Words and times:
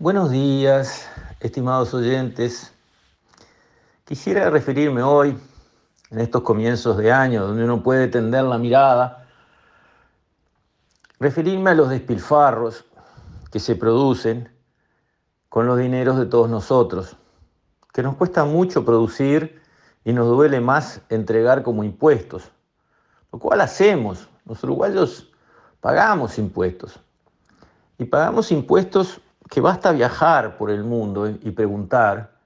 Buenos 0.00 0.30
días, 0.30 1.06
estimados 1.40 1.92
oyentes. 1.92 2.72
Quisiera 4.06 4.48
referirme 4.48 5.02
hoy, 5.02 5.38
en 6.10 6.20
estos 6.20 6.40
comienzos 6.40 6.96
de 6.96 7.12
año, 7.12 7.46
donde 7.46 7.64
uno 7.64 7.82
puede 7.82 8.08
tender 8.08 8.44
la 8.44 8.56
mirada, 8.56 9.28
referirme 11.18 11.68
a 11.68 11.74
los 11.74 11.90
despilfarros 11.90 12.86
que 13.52 13.60
se 13.60 13.76
producen 13.76 14.50
con 15.50 15.66
los 15.66 15.76
dineros 15.76 16.16
de 16.16 16.24
todos 16.24 16.48
nosotros, 16.48 17.14
que 17.92 18.02
nos 18.02 18.16
cuesta 18.16 18.46
mucho 18.46 18.86
producir 18.86 19.60
y 20.02 20.14
nos 20.14 20.28
duele 20.28 20.62
más 20.62 21.02
entregar 21.10 21.62
como 21.62 21.84
impuestos, 21.84 22.50
lo 23.30 23.38
cual 23.38 23.60
hacemos. 23.60 24.30
Los 24.46 24.64
uruguayos 24.64 25.30
pagamos 25.82 26.38
impuestos 26.38 26.98
y 27.98 28.06
pagamos 28.06 28.50
impuestos 28.50 29.20
que 29.50 29.60
basta 29.60 29.90
viajar 29.90 30.56
por 30.56 30.70
el 30.70 30.84
mundo 30.84 31.28
y 31.28 31.50
preguntar 31.50 32.38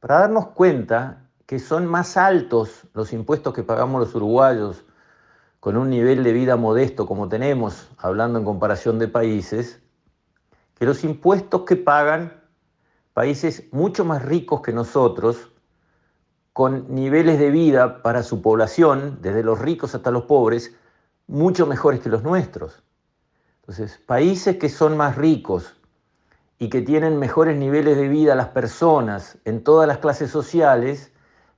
para 0.00 0.18
darnos 0.18 0.48
cuenta 0.48 1.28
que 1.46 1.60
son 1.60 1.86
más 1.86 2.16
altos 2.16 2.82
los 2.94 3.12
impuestos 3.12 3.54
que 3.54 3.62
pagamos 3.62 4.00
los 4.00 4.14
uruguayos 4.16 4.84
con 5.60 5.76
un 5.76 5.88
nivel 5.88 6.24
de 6.24 6.32
vida 6.32 6.56
modesto 6.56 7.06
como 7.06 7.28
tenemos, 7.28 7.88
hablando 7.96 8.40
en 8.40 8.44
comparación 8.44 8.98
de 8.98 9.06
países, 9.06 9.80
que 10.74 10.84
los 10.84 11.04
impuestos 11.04 11.62
que 11.62 11.76
pagan 11.76 12.42
países 13.14 13.68
mucho 13.70 14.04
más 14.04 14.24
ricos 14.24 14.62
que 14.62 14.72
nosotros, 14.72 15.52
con 16.52 16.92
niveles 16.92 17.38
de 17.38 17.50
vida 17.50 18.02
para 18.02 18.24
su 18.24 18.42
población, 18.42 19.18
desde 19.22 19.44
los 19.44 19.60
ricos 19.60 19.94
hasta 19.94 20.10
los 20.10 20.24
pobres, 20.24 20.74
mucho 21.28 21.66
mejores 21.68 22.00
que 22.00 22.08
los 22.08 22.24
nuestros. 22.24 22.82
Entonces, 23.60 24.00
países 24.04 24.56
que 24.56 24.68
son 24.68 24.96
más 24.96 25.16
ricos, 25.16 25.76
y 26.62 26.68
que 26.68 26.80
tienen 26.80 27.18
mejores 27.18 27.56
niveles 27.58 27.96
de 27.96 28.06
vida 28.06 28.36
las 28.36 28.50
personas 28.50 29.36
en 29.44 29.64
todas 29.64 29.88
las 29.88 29.98
clases 29.98 30.30
sociales, 30.30 31.10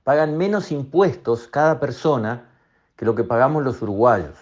pagan 0.03 0.35
menos 0.35 0.71
impuestos 0.71 1.47
cada 1.47 1.79
persona 1.79 2.49
que 2.95 3.05
lo 3.05 3.13
que 3.13 3.23
pagamos 3.23 3.63
los 3.63 3.79
uruguayos, 3.83 4.35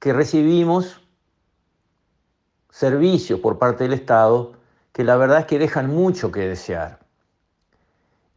que 0.00 0.12
recibimos 0.12 1.00
servicios 2.70 3.38
por 3.38 3.56
parte 3.56 3.84
del 3.84 3.92
Estado 3.92 4.54
que 4.90 5.04
la 5.04 5.16
verdad 5.16 5.38
es 5.38 5.46
que 5.46 5.60
dejan 5.60 5.94
mucho 5.94 6.32
que 6.32 6.48
desear. 6.48 6.98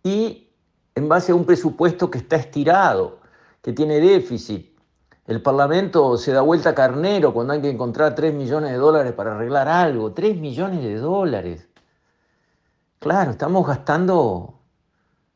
Y 0.04 0.48
en 0.94 1.10
base 1.10 1.32
a 1.32 1.36
un 1.36 1.46
presupuesto 1.46 2.12
que 2.12 2.20
está 2.20 2.36
estirado, 2.36 3.18
que 3.64 3.74
tiene 3.74 4.00
déficit, 4.00 4.71
el 5.32 5.42
Parlamento 5.42 6.18
se 6.18 6.34
da 6.34 6.42
vuelta 6.42 6.76
carnero 6.76 7.34
cuando 7.34 7.54
hay 7.54 7.62
que 7.62 7.70
encontrar 7.70 8.16
3 8.16 8.34
millones 8.34 8.72
de 8.72 8.78
dólares 8.78 9.14
para 9.14 9.34
arreglar 9.34 9.70
algo. 9.70 10.12
3 10.12 10.38
millones 10.38 10.84
de 10.84 10.98
dólares. 10.98 11.70
Claro, 13.00 13.32
estamos 13.32 13.66
gastando 13.66 14.60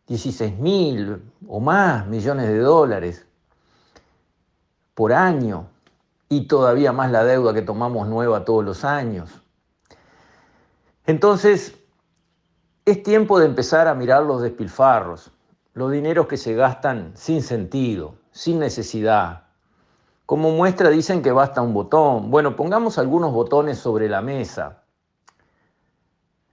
16 0.07 0.59
mil 0.59 1.31
o 1.47 1.61
más 1.61 2.05
millones 2.07 2.49
de 2.49 2.59
dólares 2.59 3.25
por 4.93 5.13
año 5.13 5.69
y 6.27 6.45
todavía 6.45 6.91
más 6.91 7.09
la 7.09 7.23
deuda 7.23 7.53
que 7.53 7.61
tomamos 7.61 8.05
nueva 8.09 8.43
todos 8.43 8.65
los 8.65 8.83
años. 8.83 9.41
Entonces, 11.05 11.79
es 12.83 13.01
tiempo 13.01 13.39
de 13.39 13.45
empezar 13.45 13.87
a 13.87 13.95
mirar 13.95 14.23
los 14.23 14.41
despilfarros, 14.41 15.31
los 15.73 15.89
dineros 15.89 16.27
que 16.27 16.35
se 16.35 16.53
gastan 16.53 17.13
sin 17.15 17.41
sentido, 17.41 18.15
sin 18.31 18.59
necesidad, 18.59 19.44
como 20.25 20.51
muestra 20.51 20.89
dicen 20.89 21.21
que 21.21 21.31
basta 21.31 21.61
un 21.61 21.73
botón. 21.73 22.31
Bueno, 22.31 22.55
pongamos 22.55 22.97
algunos 22.97 23.31
botones 23.31 23.77
sobre 23.77 24.09
la 24.09 24.21
mesa. 24.21 24.83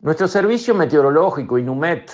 Nuestro 0.00 0.28
servicio 0.28 0.74
meteorológico, 0.74 1.58
INUMET, 1.58 2.10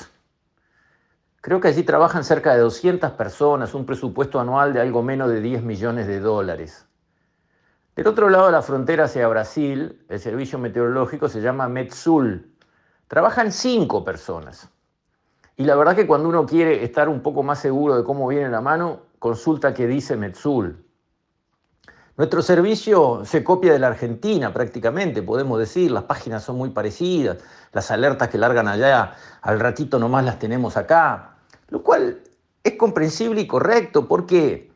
creo 1.40 1.60
que 1.60 1.68
allí 1.68 1.82
trabajan 1.82 2.22
cerca 2.22 2.54
de 2.54 2.60
200 2.60 3.12
personas, 3.12 3.74
un 3.74 3.86
presupuesto 3.86 4.38
anual 4.38 4.72
de 4.72 4.80
algo 4.80 5.02
menos 5.02 5.30
de 5.30 5.40
10 5.40 5.62
millones 5.62 6.06
de 6.06 6.20
dólares. 6.20 6.86
Del 7.96 8.06
otro 8.06 8.28
lado 8.30 8.46
de 8.46 8.52
la 8.52 8.62
frontera 8.62 9.04
hacia 9.04 9.26
Brasil, 9.26 10.04
el 10.08 10.20
servicio 10.20 10.58
meteorológico 10.58 11.28
se 11.28 11.40
llama 11.40 11.68
METSUL. 11.68 12.54
Trabajan 13.08 13.50
cinco 13.50 14.04
personas. 14.04 14.68
Y 15.56 15.64
la 15.64 15.74
verdad 15.74 15.96
que 15.96 16.06
cuando 16.06 16.28
uno 16.28 16.46
quiere 16.46 16.84
estar 16.84 17.08
un 17.08 17.22
poco 17.22 17.42
más 17.42 17.58
seguro 17.58 17.96
de 17.96 18.04
cómo 18.04 18.28
viene 18.28 18.50
la 18.50 18.60
mano, 18.60 19.00
consulta 19.18 19.74
qué 19.74 19.88
dice 19.88 20.16
METSUL. 20.16 20.87
Nuestro 22.18 22.42
servicio 22.42 23.22
se 23.24 23.44
copia 23.44 23.72
de 23.72 23.78
la 23.78 23.86
Argentina 23.86 24.52
prácticamente, 24.52 25.22
podemos 25.22 25.56
decir, 25.56 25.92
las 25.92 26.02
páginas 26.02 26.42
son 26.42 26.56
muy 26.56 26.70
parecidas, 26.70 27.38
las 27.72 27.92
alertas 27.92 28.28
que 28.28 28.38
largan 28.38 28.66
allá, 28.66 29.14
al 29.40 29.60
ratito 29.60 30.00
nomás 30.00 30.24
las 30.24 30.36
tenemos 30.40 30.76
acá, 30.76 31.36
lo 31.68 31.84
cual 31.84 32.20
es 32.64 32.74
comprensible 32.74 33.42
y 33.42 33.46
correcto. 33.46 34.08
¿Por 34.08 34.26
qué? 34.26 34.68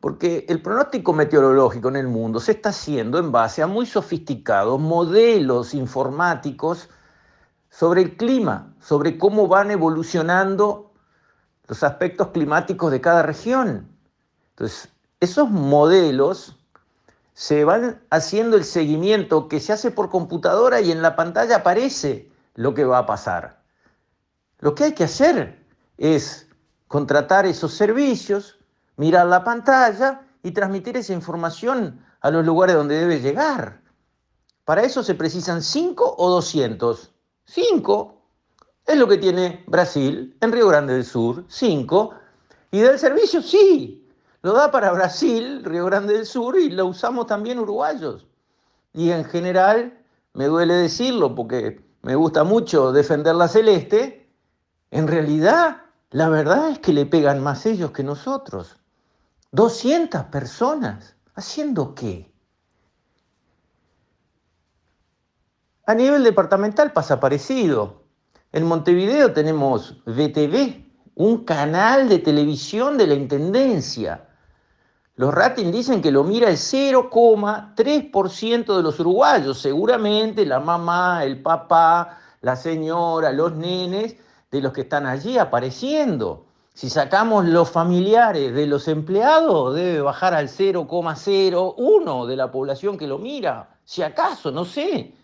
Porque 0.00 0.44
el 0.50 0.60
pronóstico 0.60 1.14
meteorológico 1.14 1.88
en 1.88 1.96
el 1.96 2.08
mundo 2.08 2.40
se 2.40 2.52
está 2.52 2.68
haciendo 2.68 3.18
en 3.18 3.32
base 3.32 3.62
a 3.62 3.66
muy 3.66 3.86
sofisticados 3.86 4.78
modelos 4.78 5.72
informáticos 5.72 6.90
sobre 7.70 8.02
el 8.02 8.18
clima, 8.18 8.74
sobre 8.80 9.16
cómo 9.16 9.48
van 9.48 9.70
evolucionando 9.70 10.92
los 11.68 11.82
aspectos 11.82 12.28
climáticos 12.28 12.92
de 12.92 13.00
cada 13.00 13.22
región. 13.22 13.88
Entonces, 14.50 14.90
esos 15.20 15.48
modelos 15.48 16.55
se 17.36 17.66
van 17.66 18.00
haciendo 18.08 18.56
el 18.56 18.64
seguimiento 18.64 19.46
que 19.46 19.60
se 19.60 19.74
hace 19.74 19.90
por 19.90 20.08
computadora 20.08 20.80
y 20.80 20.90
en 20.90 21.02
la 21.02 21.16
pantalla 21.16 21.56
aparece 21.56 22.30
lo 22.54 22.72
que 22.72 22.86
va 22.86 22.96
a 22.96 23.04
pasar. 23.04 23.62
Lo 24.58 24.74
que 24.74 24.84
hay 24.84 24.92
que 24.94 25.04
hacer 25.04 25.62
es 25.98 26.48
contratar 26.88 27.44
esos 27.44 27.74
servicios, 27.74 28.58
mirar 28.96 29.26
la 29.26 29.44
pantalla 29.44 30.22
y 30.42 30.52
transmitir 30.52 30.96
esa 30.96 31.12
información 31.12 32.02
a 32.22 32.30
los 32.30 32.42
lugares 32.42 32.74
donde 32.74 32.96
debe 32.96 33.20
llegar. 33.20 33.82
Para 34.64 34.84
eso 34.84 35.02
se 35.02 35.14
precisan 35.14 35.62
5 35.62 36.14
o 36.16 36.30
200. 36.30 37.12
5 37.44 38.22
es 38.86 38.96
lo 38.96 39.06
que 39.06 39.18
tiene 39.18 39.62
Brasil 39.66 40.34
en 40.40 40.52
Río 40.52 40.68
Grande 40.68 40.94
del 40.94 41.04
Sur. 41.04 41.44
5. 41.48 42.14
Y 42.70 42.78
del 42.78 42.98
servicio 42.98 43.42
sí, 43.42 44.05
lo 44.46 44.52
da 44.52 44.70
para 44.70 44.92
Brasil, 44.92 45.64
Río 45.64 45.86
Grande 45.86 46.14
del 46.14 46.24
Sur, 46.24 46.56
y 46.56 46.70
lo 46.70 46.86
usamos 46.86 47.26
también 47.26 47.58
uruguayos. 47.58 48.28
Y 48.92 49.10
en 49.10 49.24
general, 49.24 49.98
me 50.34 50.44
duele 50.44 50.74
decirlo 50.74 51.34
porque 51.34 51.84
me 52.02 52.14
gusta 52.14 52.44
mucho 52.44 52.92
defender 52.92 53.34
la 53.34 53.48
celeste, 53.48 54.30
en 54.92 55.08
realidad 55.08 55.78
la 56.10 56.28
verdad 56.28 56.70
es 56.70 56.78
que 56.78 56.92
le 56.92 57.06
pegan 57.06 57.42
más 57.42 57.66
ellos 57.66 57.90
que 57.90 58.04
nosotros. 58.04 58.76
200 59.50 60.26
personas, 60.26 61.16
¿haciendo 61.34 61.96
qué? 61.96 62.32
A 65.86 65.94
nivel 65.96 66.22
departamental 66.22 66.92
pasa 66.92 67.18
parecido. 67.18 68.04
En 68.52 68.62
Montevideo 68.62 69.32
tenemos 69.32 70.00
VTV, 70.06 70.86
un 71.16 71.44
canal 71.44 72.08
de 72.08 72.20
televisión 72.20 72.96
de 72.96 73.08
la 73.08 73.14
Intendencia. 73.14 74.25
Los 75.16 75.32
ratings 75.32 75.72
dicen 75.72 76.02
que 76.02 76.12
lo 76.12 76.24
mira 76.24 76.50
el 76.50 76.58
0,3% 76.58 78.76
de 78.76 78.82
los 78.82 79.00
uruguayos, 79.00 79.58
seguramente 79.58 80.44
la 80.44 80.60
mamá, 80.60 81.24
el 81.24 81.40
papá, 81.40 82.18
la 82.42 82.54
señora, 82.54 83.32
los 83.32 83.54
nenes 83.54 84.16
de 84.50 84.60
los 84.60 84.74
que 84.74 84.82
están 84.82 85.06
allí 85.06 85.38
apareciendo. 85.38 86.44
Si 86.74 86.90
sacamos 86.90 87.46
los 87.46 87.70
familiares 87.70 88.52
de 88.52 88.66
los 88.66 88.88
empleados, 88.88 89.74
debe 89.74 90.02
bajar 90.02 90.34
al 90.34 90.48
0,01 90.48 92.26
de 92.26 92.36
la 92.36 92.52
población 92.52 92.98
que 92.98 93.06
lo 93.06 93.16
mira, 93.16 93.70
si 93.86 94.02
acaso, 94.02 94.50
no 94.50 94.66
sé. 94.66 95.14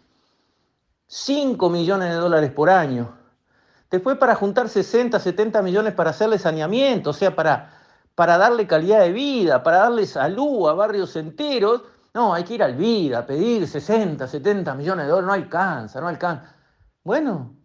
5 1.06 1.68
millones 1.68 2.08
de 2.08 2.14
dólares 2.14 2.50
por 2.52 2.70
año. 2.70 3.14
Después 3.90 4.16
para 4.16 4.36
juntar 4.36 4.70
60, 4.70 5.20
70 5.20 5.60
millones 5.60 5.92
para 5.92 6.08
hacerle 6.08 6.38
saneamiento, 6.38 7.10
o 7.10 7.12
sea, 7.12 7.36
para 7.36 7.81
para 8.14 8.38
darle 8.38 8.66
calidad 8.66 9.00
de 9.00 9.12
vida, 9.12 9.62
para 9.62 9.78
darle 9.78 10.06
salud 10.06 10.68
a 10.68 10.74
barrios 10.74 11.16
enteros. 11.16 11.82
No, 12.14 12.34
hay 12.34 12.44
que 12.44 12.54
ir 12.54 12.62
al 12.62 12.74
vida, 12.74 13.20
a 13.20 13.26
pedir 13.26 13.66
60, 13.66 14.26
70 14.26 14.74
millones 14.74 15.06
de 15.06 15.10
dólares, 15.10 15.26
no 15.26 15.32
alcanza, 15.32 16.00
no 16.00 16.08
alcanza. 16.08 16.54
Bueno, 17.02 17.56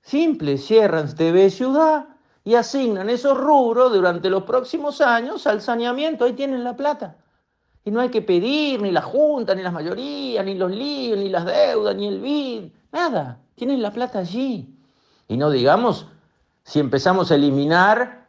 simple, 0.00 0.58
cierran 0.58 1.12
TV 1.14 1.50
Ciudad 1.50 2.06
y 2.44 2.54
asignan 2.54 3.10
esos 3.10 3.36
rubros 3.36 3.92
durante 3.92 4.30
los 4.30 4.44
próximos 4.44 5.00
años 5.00 5.46
al 5.46 5.60
saneamiento, 5.60 6.24
ahí 6.24 6.34
tienen 6.34 6.62
la 6.62 6.76
plata. 6.76 7.16
Y 7.84 7.90
no 7.90 8.00
hay 8.00 8.08
que 8.08 8.22
pedir 8.22 8.80
ni 8.80 8.92
la 8.92 9.02
Junta, 9.02 9.54
ni 9.54 9.62
las 9.62 9.72
mayorías, 9.72 10.44
ni 10.44 10.54
los 10.54 10.70
líos, 10.70 11.18
ni 11.18 11.28
las 11.28 11.44
deudas, 11.44 11.94
ni 11.96 12.06
el 12.06 12.20
BID, 12.20 12.72
nada, 12.92 13.40
tienen 13.56 13.82
la 13.82 13.92
plata 13.92 14.20
allí. 14.20 14.76
Y 15.28 15.36
no 15.36 15.50
digamos 15.50 16.06
si 16.62 16.80
empezamos 16.80 17.30
a 17.30 17.36
eliminar 17.36 18.25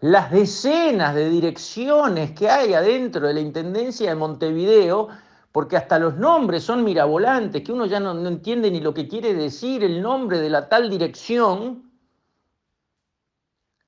las 0.00 0.30
decenas 0.30 1.14
de 1.14 1.28
direcciones 1.28 2.32
que 2.32 2.48
hay 2.48 2.74
adentro 2.74 3.26
de 3.26 3.34
la 3.34 3.40
Intendencia 3.40 4.08
de 4.08 4.16
Montevideo, 4.16 5.08
porque 5.52 5.76
hasta 5.76 5.98
los 5.98 6.16
nombres 6.16 6.62
son 6.62 6.84
mirabolantes, 6.84 7.62
que 7.62 7.72
uno 7.72 7.86
ya 7.86 8.00
no, 8.00 8.14
no 8.14 8.28
entiende 8.28 8.70
ni 8.70 8.80
lo 8.80 8.94
que 8.94 9.08
quiere 9.08 9.34
decir 9.34 9.84
el 9.84 10.00
nombre 10.00 10.38
de 10.38 10.48
la 10.48 10.68
tal 10.68 10.88
dirección, 10.88 11.90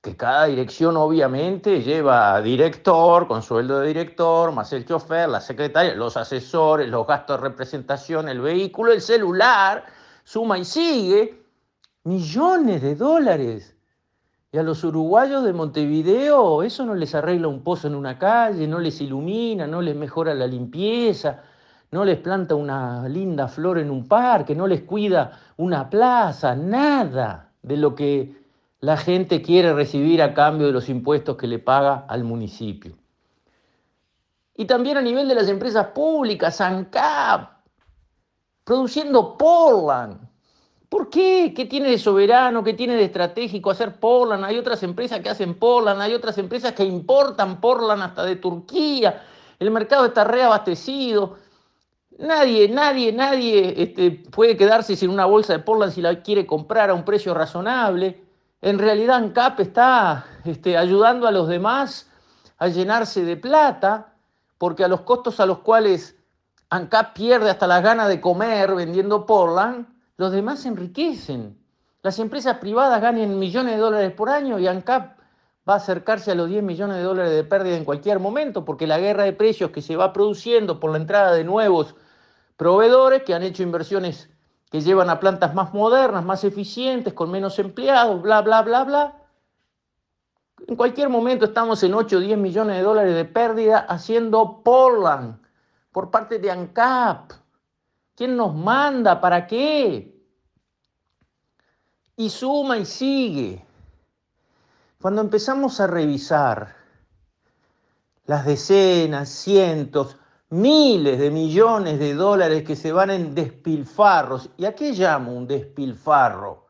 que 0.03 0.17
cada 0.17 0.45
dirección 0.45 0.97
obviamente 0.97 1.81
lleva 1.81 2.41
director, 2.41 3.25
con 3.25 3.41
sueldo 3.41 3.79
de 3.79 3.87
director, 3.87 4.51
más 4.51 4.73
el 4.73 4.85
chofer, 4.85 5.29
la 5.29 5.39
secretaria, 5.39 5.95
los 5.95 6.17
asesores, 6.17 6.89
los 6.89 7.07
gastos 7.07 7.37
de 7.39 7.47
representación, 7.47 8.27
el 8.27 8.41
vehículo, 8.41 8.91
el 8.91 9.01
celular, 9.01 9.85
suma 10.25 10.57
y 10.57 10.65
sigue, 10.65 11.41
millones 12.03 12.81
de 12.81 12.95
dólares. 12.95 13.72
Y 14.53 14.59
a 14.59 14.63
los 14.63 14.83
uruguayos 14.83 15.43
de 15.43 15.51
Montevideo 15.51 16.61
eso 16.61 16.85
no 16.85 16.93
les 16.93 17.15
arregla 17.15 17.47
un 17.47 17.63
pozo 17.63 17.87
en 17.87 17.95
una 17.95 18.19
calle, 18.19 18.67
no 18.67 18.77
les 18.77 19.01
ilumina, 19.01 19.65
no 19.65 19.81
les 19.81 19.95
mejora 19.95 20.35
la 20.35 20.45
limpieza, 20.45 21.41
no 21.89 22.05
les 22.05 22.19
planta 22.19 22.53
una 22.53 23.09
linda 23.09 23.47
flor 23.47 23.79
en 23.79 23.89
un 23.89 24.07
parque, 24.07 24.53
no 24.53 24.67
les 24.67 24.83
cuida 24.83 25.39
una 25.57 25.89
plaza, 25.89 26.55
nada 26.55 27.51
de 27.63 27.77
lo 27.77 27.95
que 27.95 28.43
la 28.79 28.95
gente 28.95 29.41
quiere 29.41 29.73
recibir 29.73 30.21
a 30.21 30.35
cambio 30.35 30.67
de 30.67 30.73
los 30.73 30.87
impuestos 30.87 31.35
que 31.35 31.47
le 31.47 31.57
paga 31.57 32.05
al 32.07 32.23
municipio. 32.23 32.95
Y 34.55 34.65
también 34.65 34.97
a 34.97 35.01
nivel 35.01 35.27
de 35.27 35.33
las 35.33 35.49
empresas 35.49 35.87
públicas, 35.87 36.61
ANCAP, 36.61 37.49
produciendo 38.63 39.35
Portland. 39.35 40.29
¿Por 40.93 41.09
qué? 41.09 41.55
¿Qué 41.55 41.65
tiene 41.65 41.89
de 41.89 41.97
soberano? 41.97 42.63
¿Qué 42.63 42.75
tiene 42.75 42.93
de 42.95 43.05
estratégico 43.05 43.71
hacer 43.71 43.99
Portland? 43.99 44.45
Hay 44.45 44.59
otras 44.59 44.83
empresas 44.83 45.21
que 45.21 45.29
hacen 45.31 45.55
Portland, 45.55 45.99
hay 45.99 46.13
otras 46.13 46.37
empresas 46.37 46.73
que 46.73 46.83
importan 46.83 47.59
Portland 47.59 48.03
hasta 48.03 48.23
de 48.23 48.35
Turquía. 48.35 49.23
El 49.57 49.71
mercado 49.71 50.05
está 50.05 50.23
reabastecido. 50.23 51.37
Nadie, 52.19 52.69
nadie, 52.69 53.11
nadie 53.11 53.73
este, 53.75 54.11
puede 54.11 54.55
quedarse 54.55 54.95
sin 54.95 55.09
una 55.09 55.25
bolsa 55.25 55.53
de 55.53 55.63
Portland 55.63 55.93
si 55.93 56.01
la 56.03 56.21
quiere 56.21 56.45
comprar 56.45 56.91
a 56.91 56.93
un 56.93 57.03
precio 57.03 57.33
razonable. 57.33 58.23
En 58.61 58.77
realidad 58.77 59.15
ANCAP 59.15 59.61
está 59.61 60.27
este, 60.45 60.77
ayudando 60.77 61.25
a 61.25 61.31
los 61.31 61.47
demás 61.47 62.07
a 62.59 62.67
llenarse 62.67 63.25
de 63.25 63.35
plata, 63.35 64.13
porque 64.59 64.83
a 64.83 64.87
los 64.87 65.01
costos 65.01 65.39
a 65.39 65.47
los 65.47 65.57
cuales 65.57 66.15
ANCAP 66.69 67.15
pierde 67.15 67.49
hasta 67.49 67.65
las 67.65 67.81
ganas 67.81 68.09
de 68.09 68.21
comer 68.21 68.75
vendiendo 68.75 69.25
Portland, 69.25 69.87
los 70.17 70.31
demás 70.31 70.61
se 70.61 70.69
enriquecen. 70.69 71.57
Las 72.01 72.19
empresas 72.19 72.57
privadas 72.57 73.01
ganan 73.01 73.39
millones 73.39 73.75
de 73.75 73.81
dólares 73.81 74.11
por 74.11 74.29
año 74.29 74.59
y 74.59 74.67
ANCAP 74.67 75.17
va 75.67 75.73
a 75.73 75.77
acercarse 75.77 76.31
a 76.31 76.35
los 76.35 76.49
10 76.49 76.63
millones 76.63 76.97
de 76.97 77.03
dólares 77.03 77.31
de 77.31 77.43
pérdida 77.43 77.77
en 77.77 77.85
cualquier 77.85 78.19
momento, 78.19 78.65
porque 78.65 78.87
la 78.87 78.99
guerra 78.99 79.23
de 79.23 79.33
precios 79.33 79.71
que 79.71 79.81
se 79.81 79.95
va 79.95 80.13
produciendo 80.13 80.79
por 80.79 80.91
la 80.91 80.97
entrada 80.97 81.33
de 81.33 81.43
nuevos 81.43 81.95
proveedores 82.57 83.23
que 83.23 83.33
han 83.33 83.43
hecho 83.43 83.63
inversiones 83.63 84.29
que 84.69 84.81
llevan 84.81 85.09
a 85.09 85.19
plantas 85.19 85.53
más 85.53 85.73
modernas, 85.73 86.25
más 86.25 86.43
eficientes, 86.43 87.13
con 87.13 87.29
menos 87.31 87.59
empleados, 87.59 88.21
bla, 88.21 88.41
bla, 88.41 88.63
bla, 88.63 88.83
bla. 88.83 89.17
En 90.67 90.75
cualquier 90.75 91.09
momento 91.09 91.45
estamos 91.45 91.83
en 91.83 91.93
8 91.93 92.17
o 92.17 92.19
10 92.19 92.37
millones 92.37 92.77
de 92.77 92.83
dólares 92.83 93.15
de 93.15 93.25
pérdida 93.25 93.79
haciendo 93.79 94.63
Portland 94.63 95.39
por 95.91 96.09
parte 96.09 96.39
de 96.39 96.51
ANCAP. 96.51 97.42
¿Quién 98.15 98.37
nos 98.37 98.53
manda? 98.53 99.19
¿Para 99.19 99.47
qué? 99.47 100.13
Y 102.15 102.29
suma 102.29 102.77
y 102.77 102.85
sigue. 102.85 103.65
Cuando 105.01 105.21
empezamos 105.21 105.79
a 105.79 105.87
revisar 105.87 106.75
las 108.25 108.45
decenas, 108.45 109.29
cientos, 109.29 110.17
miles 110.49 111.19
de 111.19 111.31
millones 111.31 111.99
de 111.99 112.13
dólares 112.13 112.63
que 112.63 112.75
se 112.75 112.91
van 112.91 113.09
en 113.09 113.33
despilfarros. 113.33 114.49
¿Y 114.57 114.65
a 114.65 114.75
qué 114.75 114.91
llamo 114.91 115.33
un 115.33 115.47
despilfarro? 115.47 116.67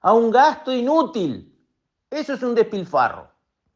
A 0.00 0.14
un 0.14 0.30
gasto 0.30 0.72
inútil. 0.72 1.54
Eso 2.08 2.32
es 2.32 2.42
un 2.42 2.54
despilfarro. 2.54 3.30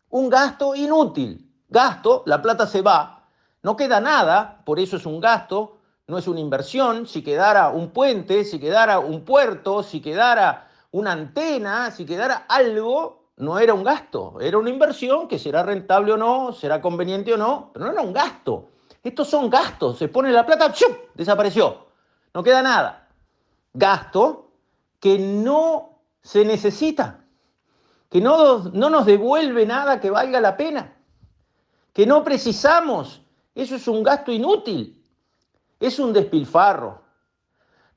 Un 0.08 0.30
gasto 0.30 0.74
inútil. 0.74 1.54
Gasto, 1.68 2.22
la 2.26 2.40
plata 2.40 2.66
se 2.66 2.82
va, 2.82 3.26
no 3.62 3.76
queda 3.76 4.00
nada, 4.00 4.62
por 4.64 4.78
eso 4.78 4.96
es 4.96 5.06
un 5.06 5.18
gasto, 5.18 5.73
no 6.06 6.18
es 6.18 6.28
una 6.28 6.40
inversión. 6.40 7.06
Si 7.06 7.22
quedara 7.22 7.68
un 7.68 7.90
puente, 7.90 8.44
si 8.44 8.58
quedara 8.58 8.98
un 8.98 9.24
puerto, 9.24 9.82
si 9.82 10.00
quedara 10.00 10.68
una 10.90 11.12
antena, 11.12 11.90
si 11.90 12.04
quedara 12.04 12.44
algo, 12.48 13.30
no 13.36 13.58
era 13.58 13.74
un 13.74 13.82
gasto, 13.82 14.40
era 14.40 14.58
una 14.58 14.70
inversión 14.70 15.26
que 15.26 15.38
será 15.38 15.62
rentable 15.62 16.12
o 16.12 16.16
no, 16.16 16.52
será 16.52 16.80
conveniente 16.80 17.34
o 17.34 17.36
no, 17.36 17.70
pero 17.72 17.86
no 17.86 17.92
era 17.92 18.02
un 18.02 18.12
gasto. 18.12 18.68
Estos 19.02 19.28
son 19.28 19.50
gastos. 19.50 19.98
Se 19.98 20.08
pone 20.08 20.30
la 20.30 20.46
plata, 20.46 20.72
¡chum! 20.72 20.92
desapareció. 21.14 21.86
No 22.32 22.42
queda 22.42 22.62
nada. 22.62 23.08
Gasto 23.72 24.50
que 25.00 25.18
no 25.18 25.98
se 26.22 26.44
necesita, 26.44 27.24
que 28.08 28.20
no, 28.20 28.60
no 28.72 28.88
nos 28.88 29.04
devuelve 29.04 29.66
nada 29.66 30.00
que 30.00 30.10
valga 30.10 30.40
la 30.40 30.56
pena, 30.56 30.96
que 31.92 32.06
no 32.06 32.24
precisamos. 32.24 33.20
Eso 33.54 33.74
es 33.74 33.86
un 33.86 34.02
gasto 34.02 34.32
inútil, 34.32 35.03
es 35.86 35.98
un 35.98 36.12
despilfarro. 36.12 37.02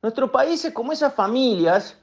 Nuestro 0.01 0.31
país 0.31 0.63
es 0.65 0.73
como 0.73 0.91
esas 0.91 1.13
familias 1.13 1.97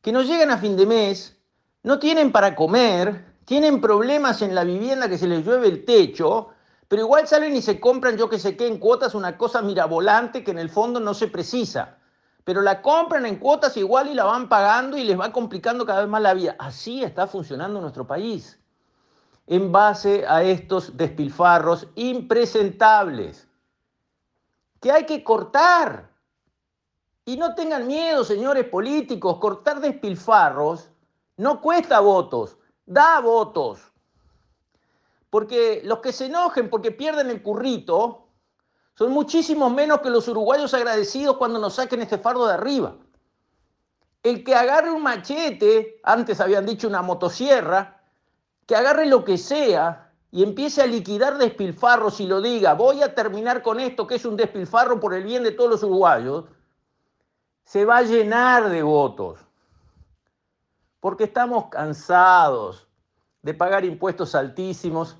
que 0.00 0.12
no 0.12 0.22
llegan 0.22 0.50
a 0.50 0.58
fin 0.58 0.76
de 0.76 0.86
mes, 0.86 1.36
no 1.82 1.98
tienen 1.98 2.32
para 2.32 2.54
comer, 2.54 3.24
tienen 3.44 3.80
problemas 3.80 4.42
en 4.42 4.54
la 4.54 4.64
vivienda 4.64 5.08
que 5.08 5.18
se 5.18 5.26
les 5.26 5.44
llueve 5.44 5.68
el 5.68 5.84
techo, 5.84 6.48
pero 6.88 7.02
igual 7.02 7.26
salen 7.26 7.56
y 7.56 7.62
se 7.62 7.80
compran, 7.80 8.16
yo 8.16 8.28
que 8.28 8.38
sé 8.38 8.56
qué, 8.56 8.66
en 8.66 8.78
cuotas 8.78 9.14
una 9.14 9.36
cosa 9.36 9.62
mirabolante 9.62 10.44
que 10.44 10.50
en 10.50 10.58
el 10.58 10.70
fondo 10.70 11.00
no 11.00 11.14
se 11.14 11.28
precisa. 11.28 11.98
Pero 12.44 12.60
la 12.60 12.82
compran 12.82 13.24
en 13.24 13.36
cuotas 13.36 13.76
igual 13.76 14.08
y 14.08 14.14
la 14.14 14.24
van 14.24 14.48
pagando 14.48 14.98
y 14.98 15.04
les 15.04 15.18
va 15.18 15.32
complicando 15.32 15.86
cada 15.86 16.00
vez 16.00 16.08
más 16.08 16.20
la 16.20 16.34
vida. 16.34 16.56
Así 16.58 17.02
está 17.02 17.26
funcionando 17.26 17.80
nuestro 17.80 18.06
país. 18.06 18.58
En 19.46 19.72
base 19.72 20.26
a 20.26 20.42
estos 20.42 20.96
despilfarros 20.96 21.88
impresentables 21.94 23.48
que 24.84 24.92
hay 24.92 25.06
que 25.06 25.24
cortar. 25.24 26.10
Y 27.24 27.38
no 27.38 27.54
tengan 27.54 27.86
miedo, 27.86 28.22
señores 28.22 28.68
políticos, 28.68 29.38
cortar 29.38 29.80
despilfarros 29.80 30.90
no 31.38 31.62
cuesta 31.62 32.00
votos, 32.00 32.58
da 32.84 33.18
votos. 33.20 33.80
Porque 35.30 35.80
los 35.84 36.00
que 36.00 36.12
se 36.12 36.26
enojen 36.26 36.68
porque 36.68 36.90
pierden 36.90 37.30
el 37.30 37.42
currito 37.42 38.28
son 38.94 39.10
muchísimos 39.10 39.72
menos 39.72 40.02
que 40.02 40.10
los 40.10 40.28
uruguayos 40.28 40.74
agradecidos 40.74 41.38
cuando 41.38 41.58
nos 41.58 41.76
saquen 41.76 42.02
este 42.02 42.18
fardo 42.18 42.46
de 42.46 42.52
arriba. 42.52 42.94
El 44.22 44.44
que 44.44 44.54
agarre 44.54 44.90
un 44.90 45.02
machete, 45.02 45.98
antes 46.02 46.42
habían 46.42 46.66
dicho 46.66 46.88
una 46.88 47.00
motosierra, 47.00 48.02
que 48.66 48.76
agarre 48.76 49.06
lo 49.06 49.24
que 49.24 49.38
sea 49.38 50.12
y 50.34 50.42
empiece 50.42 50.82
a 50.82 50.86
liquidar 50.86 51.38
despilfarros 51.38 52.18
y 52.18 52.26
lo 52.26 52.40
diga, 52.40 52.74
voy 52.74 53.02
a 53.02 53.14
terminar 53.14 53.62
con 53.62 53.78
esto 53.78 54.04
que 54.04 54.16
es 54.16 54.24
un 54.24 54.36
despilfarro 54.36 54.98
por 54.98 55.14
el 55.14 55.22
bien 55.22 55.44
de 55.44 55.52
todos 55.52 55.70
los 55.70 55.82
uruguayos, 55.84 56.46
se 57.62 57.84
va 57.84 57.98
a 57.98 58.02
llenar 58.02 58.68
de 58.68 58.82
votos. 58.82 59.38
Porque 60.98 61.22
estamos 61.22 61.66
cansados 61.66 62.88
de 63.42 63.54
pagar 63.54 63.84
impuestos 63.84 64.34
altísimos 64.34 65.16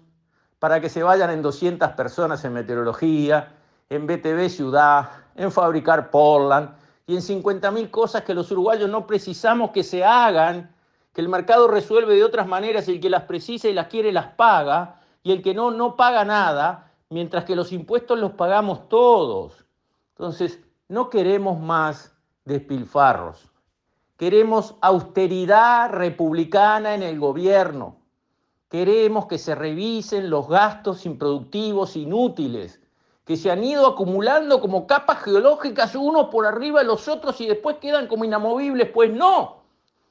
para 0.59 0.81
que 0.81 0.89
se 0.89 1.05
vayan 1.05 1.31
en 1.31 1.43
200 1.43 1.91
personas 1.93 2.45
en 2.45 2.53
meteorología, 2.53 3.55
en 3.91 4.09
BTV 4.09 4.49
Ciudad, 4.49 5.11
en 5.37 5.53
fabricar 5.53 6.11
Portland 6.11 6.71
y 7.07 7.15
en 7.15 7.23
50.000 7.23 7.89
cosas 7.89 8.25
que 8.25 8.35
los 8.35 8.51
uruguayos 8.51 8.91
no 8.91 9.07
precisamos 9.07 9.71
que 9.71 9.85
se 9.85 10.05
hagan, 10.05 10.75
que 11.13 11.21
el 11.21 11.29
mercado 11.29 11.69
resuelve 11.69 12.17
de 12.17 12.25
otras 12.25 12.49
maneras, 12.49 12.89
el 12.89 12.99
que 12.99 13.11
las 13.11 13.23
precisa 13.23 13.69
y 13.69 13.75
las 13.75 13.87
quiere 13.87 14.11
las 14.11 14.33
paga, 14.33 15.03
y 15.25 15.33
el 15.33 15.43
que 15.43 15.55
no, 15.55 15.71
no 15.73 15.97
paga 15.97 16.25
nada, 16.25 16.93
mientras 17.09 17.45
que 17.45 17.57
los 17.57 17.73
impuestos 17.73 18.19
los 18.19 18.33
pagamos 18.33 18.89
todos. 18.89 19.65
Entonces, 20.11 20.61
no 20.87 21.11
queremos 21.11 21.59
más 21.59 22.15
despilfarros, 22.45 23.51
queremos 24.19 24.77
austeridad 24.81 25.91
republicana 25.91 26.95
en 26.95 27.03
el 27.03 27.19
gobierno. 27.19 27.97
Queremos 28.69 29.27
que 29.27 29.39
se 29.39 29.55
revisen 29.55 30.29
los 30.29 30.49
gastos 30.49 31.07
improductivos, 31.07 31.97
inútiles, 31.97 32.81
que 33.25 33.37
se 33.37 33.51
han 33.51 33.65
ido 33.65 33.87
acumulando 33.87 34.61
como 34.61 34.87
capas 34.87 35.23
geológicas 35.23 35.95
unos 35.95 36.29
por 36.29 36.45
arriba 36.45 36.81
de 36.81 36.87
los 36.87 37.09
otros 37.09 37.41
y 37.41 37.47
después 37.47 37.77
quedan 37.77 38.09
como 38.09 38.25
inamovibles. 38.25 38.91
Pues 38.91 39.13
no, 39.13 39.63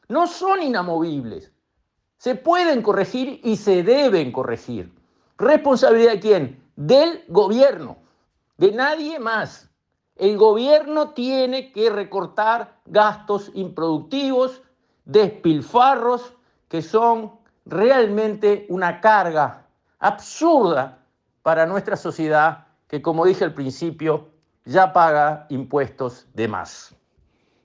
no 0.08 0.28
son 0.28 0.64
inamovibles. 0.64 1.52
Se 2.18 2.36
pueden 2.36 2.82
corregir 2.82 3.42
y 3.44 3.58
se 3.58 3.84
deben 3.84 4.32
corregir. 4.32 5.03
¿Responsabilidad 5.38 6.14
de 6.14 6.20
quién? 6.20 6.64
Del 6.76 7.24
gobierno, 7.28 7.98
de 8.58 8.72
nadie 8.72 9.20
más. 9.20 9.70
El 10.16 10.38
gobierno 10.38 11.10
tiene 11.12 11.72
que 11.72 11.90
recortar 11.90 12.80
gastos 12.86 13.52
improductivos, 13.56 14.62
despilfarros, 15.06 16.34
que 16.70 16.82
son 16.82 17.32
realmente 17.66 18.66
una 18.70 19.02
carga 19.02 19.66
absurda 20.00 21.00
para 21.42 21.66
nuestra 21.66 21.96
sociedad 21.96 22.68
que, 22.88 23.02
como 23.02 23.26
dije 23.26 23.44
al 23.44 23.54
principio, 23.54 24.30
ya 24.66 24.94
paga 24.94 25.48
impuestos 25.50 26.28
de 26.34 26.48
más. 26.48 26.96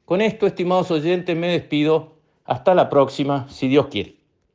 Con 0.05 0.21
esto, 0.21 0.47
estimados 0.47 0.91
oyentes, 0.91 1.37
me 1.37 1.49
despido. 1.49 2.17
Hasta 2.45 2.75
la 2.75 2.89
próxima, 2.89 3.47
si 3.51 3.69
Dios 3.69 3.89
quiere. 3.89 4.18